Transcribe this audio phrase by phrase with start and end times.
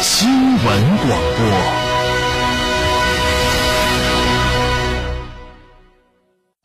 [0.00, 1.46] 新闻广播。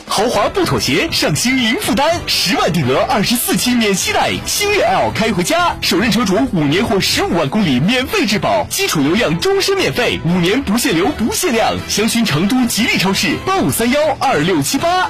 [0.06, 15.10] 豪华不妥协，上新零负担，十万定额，二十四期免息贷，星越 L 开回家，首任车主五年或十五万公里免费质保，基础油量终身免费，五年不限流不限量，详询成都吉利超市八五三幺二六七八。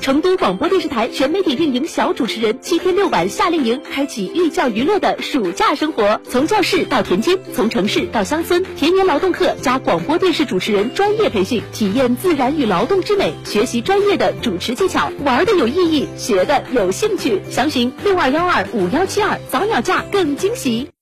[0.00, 17.42] 成都广播电视台全媒体运营小主持人七天六晚夏令营，开启寓教于乐的暑假生活，从教室到田间，从城市到乡村，田园劳动课加广播电视主持人专业培训，体验自然与劳动之美，学习专业的主持技巧，玩的有意义，学的有兴趣。
[17.50, 20.88] 详询六二幺二五幺七二，早鸟价更惊喜。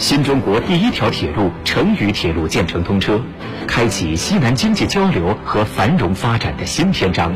[0.00, 3.20] 新中国第一条铁路成渝铁路建成通车，
[3.66, 7.34] 开启西南经济交流和繁荣发展的新篇章。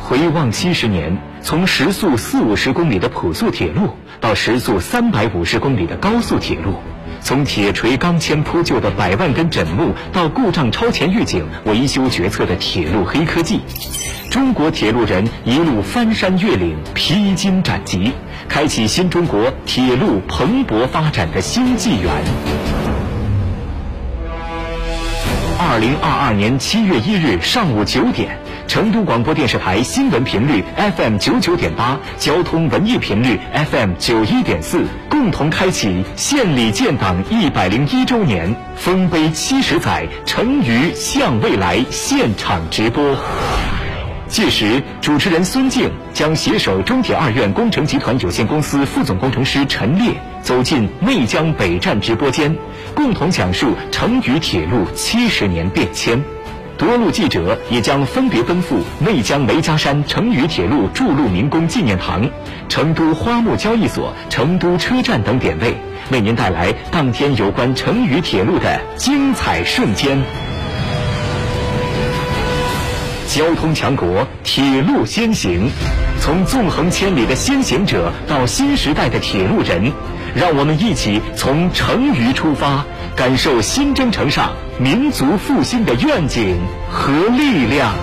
[0.00, 6.76] 回望七十年，从时速四五十公里的普速铁路到时速三百五十公里的高速铁路，
[7.24, 13.60] 从铁锤钢钎铺就的百万根枕木到故障超前预警、维修决策的铁路黑科技，
[14.28, 18.12] 中国铁路人一路翻山越岭、披荆斩棘，
[18.48, 22.10] 开启新中国铁路蓬勃发展的新纪元。
[25.58, 30.64] 二零二二年七月一日上午九点，成都广播电视台新闻频率
[30.96, 33.38] FM 九九点八，交通文艺频率
[33.70, 34.84] FM 九一点四，
[35.22, 43.16] 共同开启县里建党一百零一周年丰碑七十载成渝向未来现场直播。
[44.26, 50.12] 届时，主持人孙静将携手中铁二院工程集团有限公司副总工程师陈烈
[50.42, 52.56] 走进内江北站直播间，
[52.92, 56.20] 共同讲述成渝铁路七十年变迁。
[56.82, 62.28] 多路记者也将分别奔赴内江梅家山成渝铁路筑路民工纪念堂、
[62.68, 65.76] 成都花木交易所、成都车站等点位，
[66.10, 70.20] 为您带来当天有关成渝铁路的精彩瞬间。
[73.28, 75.70] 交通强国，铁路先行，
[76.20, 79.92] 从纵横千里的先行者到新时代的铁路人，
[80.34, 82.84] 让我们一起从成渝出发，
[83.16, 86.58] 感受新征程上民族复兴的愿景
[86.90, 87.94] 和力量。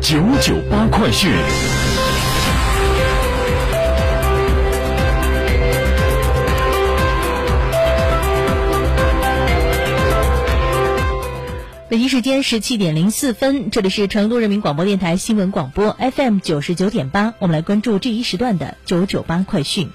[0.00, 1.95] 九九八快讯。
[11.88, 19.88] 北京时间十七点零四分，这里是成都人民广播电台新闻广播 FM 九十九点八，我们来关注这一时段的九九八快讯。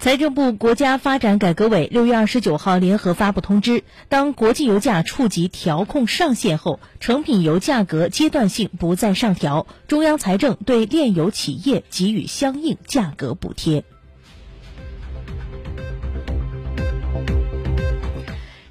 [0.00, 13.84] 财政部国家发展改革委六月二十九号联合发布通知，当国际油价触及调控上限后，成品油价格阶段性不再上调，中央财政对炼油企业给予相应价格补贴。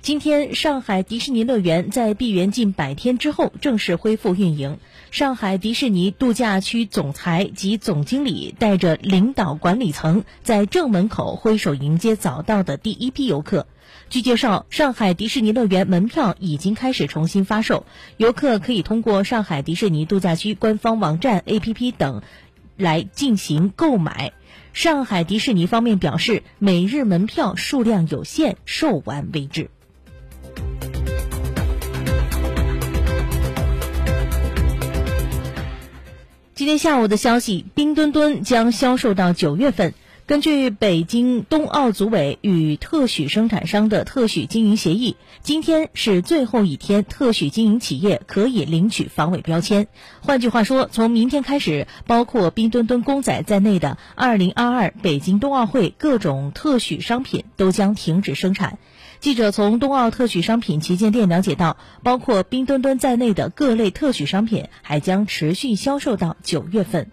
[0.07, 4.79] 今天，上海迪士尼乐园在闭园近百天之后正式恢复运营。
[5.11, 13.67] 上海迪士尼度假区总裁及总经理带着领导管理层在正门口挥手迎接早到的第一批游客。
[14.09, 22.21] 据介绍，上海迪士尼乐园门票已经开始重新发售，游客可以通过上海迪士尼度假区官方网站、APP 等
[22.77, 24.31] 来进行购买。
[24.71, 29.69] 上海迪士尼方面表示，每日门票数量有限，售完为止。
[36.67, 39.93] 今天下午的消息，冰墩墩将销售到九月份。
[40.25, 49.87] 根据北京冬奥组委与特许生产商的特许经营协议，今天是最后一天，特许经营企业可以领取防伪标签。
[50.19, 58.77] 换句话说，从明天开始，包括冰墩墩公仔在内的2022北京冬奥会各种特许商品都将停止生产。
[59.19, 67.11] 记者从冬奥特许商品旗舰店了解到，包括冰墩墩在内的各类特许商品还将持续销售到九月份。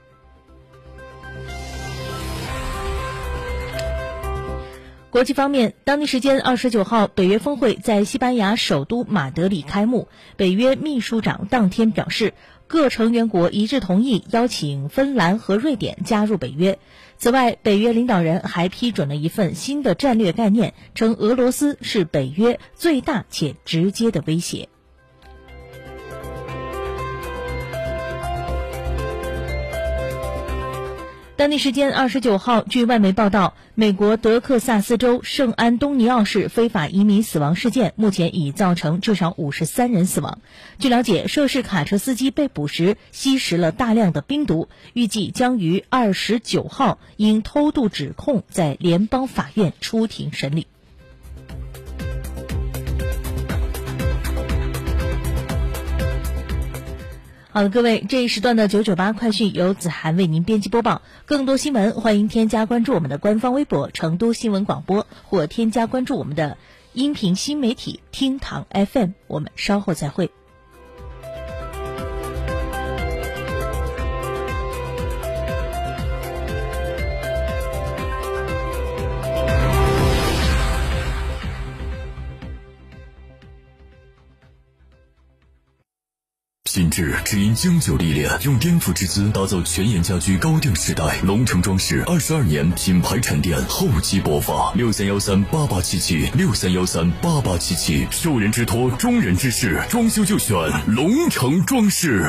[5.11, 10.09] 国际方面，当地时间二十九号，北约峰会在西班牙首都马德里开幕。
[10.37, 12.35] 北约秘书长当天表示，
[12.67, 16.79] 各成员国一致同意邀请芬兰和瑞典加入北约。
[17.17, 24.69] 此外，北约领导人还批准了一份新的战略概念，称俄罗斯是北约最大且直接的威胁。
[31.37, 40.39] 当地时间二十九号，据外媒报道，美国德克萨斯州圣安东尼奥市非法移民死亡事件目前已造成至少五十三人死亡。
[40.79, 50.69] 据了解，涉事卡车司机被捕时吸食了大量的冰毒，预计将于二十九号因偷渡指控在联邦法院出庭审理。
[57.55, 61.03] 好的，各位，这一时段的九九八快讯由子涵为您编辑播报。
[61.25, 66.59] 更多新闻，欢迎添加关注我们的官方微博“成都新闻广播”，或添加关注我们的
[66.95, 69.11] 音频新媒体“厅堂 FM”。
[69.29, 70.33] 我们稍后再会。
[86.75, 91.21] 品质只因经久历练，用颠覆之姿打造全岩家居高定时代。
[91.23, 94.73] 龙城装饰二十二年品牌沉淀，厚积薄发。
[94.75, 98.09] 六三幺三八八七七，六三幺三八八七七。
[98.11, 100.57] 受人之托，忠人之事，装修就选
[100.89, 102.29] 龙城装饰。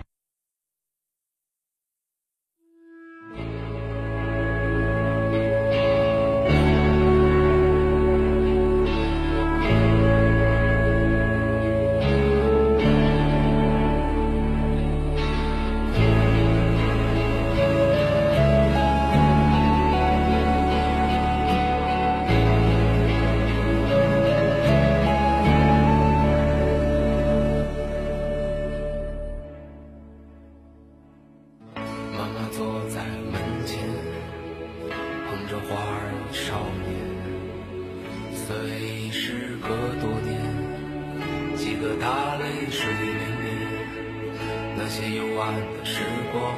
[46.31, 46.55] 光，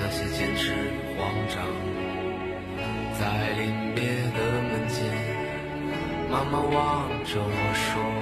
[0.00, 1.56] 那些坚持与慌张，
[3.18, 4.96] 在临别的门前，
[6.30, 8.17] 妈妈望着我说。